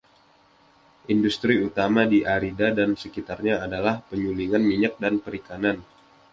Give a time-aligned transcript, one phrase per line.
[1.15, 5.77] Industri utama di Arida dan sekitarnya adalah penyulingan minyak dan perikanan.